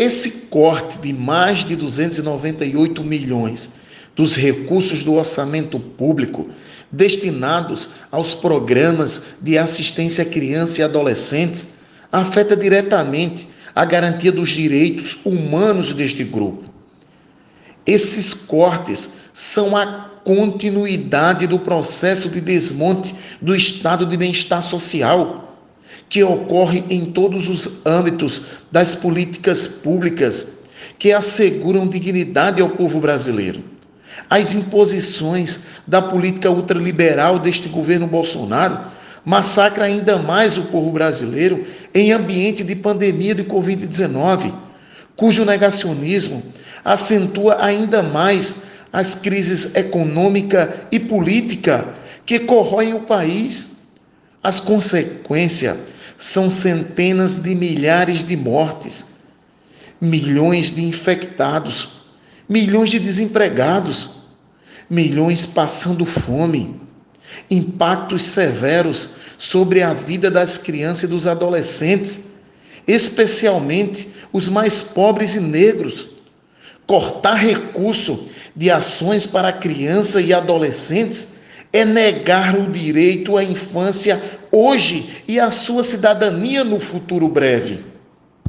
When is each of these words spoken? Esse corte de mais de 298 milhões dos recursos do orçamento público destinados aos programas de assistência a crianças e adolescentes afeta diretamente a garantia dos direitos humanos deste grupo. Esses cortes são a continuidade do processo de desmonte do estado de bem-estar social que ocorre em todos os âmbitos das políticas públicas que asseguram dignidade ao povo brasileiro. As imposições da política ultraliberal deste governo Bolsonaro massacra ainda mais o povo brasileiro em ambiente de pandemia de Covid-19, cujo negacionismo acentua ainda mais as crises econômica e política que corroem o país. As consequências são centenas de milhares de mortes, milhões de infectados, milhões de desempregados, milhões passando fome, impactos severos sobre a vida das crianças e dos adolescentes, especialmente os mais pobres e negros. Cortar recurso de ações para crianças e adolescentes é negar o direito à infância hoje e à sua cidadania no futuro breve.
Esse 0.00 0.30
corte 0.48 0.96
de 0.96 1.12
mais 1.12 1.58
de 1.58 1.76
298 1.76 3.04
milhões 3.04 3.74
dos 4.16 4.34
recursos 4.34 5.04
do 5.04 5.12
orçamento 5.12 5.78
público 5.78 6.48
destinados 6.90 7.90
aos 8.10 8.34
programas 8.34 9.24
de 9.42 9.58
assistência 9.58 10.24
a 10.24 10.26
crianças 10.26 10.78
e 10.78 10.82
adolescentes 10.82 11.74
afeta 12.10 12.56
diretamente 12.56 13.46
a 13.74 13.84
garantia 13.84 14.32
dos 14.32 14.48
direitos 14.48 15.18
humanos 15.22 15.92
deste 15.92 16.24
grupo. 16.24 16.70
Esses 17.84 18.32
cortes 18.32 19.10
são 19.34 19.76
a 19.76 20.08
continuidade 20.24 21.46
do 21.46 21.58
processo 21.58 22.30
de 22.30 22.40
desmonte 22.40 23.14
do 23.38 23.54
estado 23.54 24.06
de 24.06 24.16
bem-estar 24.16 24.62
social 24.62 25.49
que 26.08 26.22
ocorre 26.22 26.84
em 26.90 27.06
todos 27.06 27.48
os 27.48 27.86
âmbitos 27.86 28.42
das 28.70 28.94
políticas 28.94 29.66
públicas 29.66 30.60
que 30.98 31.12
asseguram 31.12 31.86
dignidade 31.86 32.60
ao 32.60 32.70
povo 32.70 33.00
brasileiro. 33.00 33.62
As 34.28 34.54
imposições 34.54 35.60
da 35.86 36.02
política 36.02 36.50
ultraliberal 36.50 37.38
deste 37.38 37.68
governo 37.68 38.06
Bolsonaro 38.06 38.80
massacra 39.24 39.84
ainda 39.84 40.18
mais 40.18 40.58
o 40.58 40.64
povo 40.64 40.90
brasileiro 40.90 41.64
em 41.94 42.12
ambiente 42.12 42.64
de 42.64 42.74
pandemia 42.74 43.34
de 43.34 43.44
Covid-19, 43.44 44.52
cujo 45.16 45.44
negacionismo 45.44 46.42
acentua 46.84 47.62
ainda 47.62 48.02
mais 48.02 48.62
as 48.92 49.14
crises 49.14 49.74
econômica 49.74 50.86
e 50.90 50.98
política 50.98 51.88
que 52.24 52.40
corroem 52.40 52.94
o 52.94 53.00
país. 53.00 53.70
As 54.42 54.58
consequências 54.58 55.76
são 56.16 56.48
centenas 56.48 57.42
de 57.42 57.54
milhares 57.54 58.24
de 58.24 58.36
mortes, 58.36 59.14
milhões 60.00 60.74
de 60.74 60.82
infectados, 60.82 62.00
milhões 62.48 62.90
de 62.90 62.98
desempregados, 62.98 64.10
milhões 64.88 65.44
passando 65.44 66.06
fome, 66.06 66.80
impactos 67.50 68.22
severos 68.22 69.10
sobre 69.36 69.82
a 69.82 69.92
vida 69.92 70.30
das 70.30 70.56
crianças 70.56 71.04
e 71.04 71.12
dos 71.12 71.26
adolescentes, 71.26 72.24
especialmente 72.88 74.08
os 74.32 74.48
mais 74.48 74.82
pobres 74.82 75.36
e 75.36 75.40
negros. 75.40 76.08
Cortar 76.86 77.34
recurso 77.34 78.26
de 78.56 78.70
ações 78.70 79.26
para 79.26 79.52
crianças 79.52 80.24
e 80.26 80.32
adolescentes 80.32 81.39
é 81.72 81.84
negar 81.84 82.56
o 82.56 82.70
direito 82.70 83.36
à 83.36 83.44
infância 83.44 84.20
hoje 84.50 85.22
e 85.28 85.38
à 85.38 85.50
sua 85.50 85.82
cidadania 85.82 86.64
no 86.64 86.80
futuro 86.80 87.28
breve. 87.28 87.89